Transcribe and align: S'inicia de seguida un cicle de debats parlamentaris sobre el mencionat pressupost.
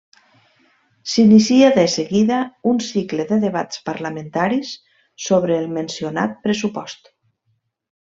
S'inicia 1.11 1.67
de 1.75 1.83
seguida 1.97 2.41
un 2.73 2.81
cicle 2.87 3.27
de 3.35 3.39
debats 3.45 3.85
parlamentaris 3.93 4.75
sobre 5.31 5.63
el 5.63 5.73
mencionat 5.81 6.39
pressupost. 6.49 7.17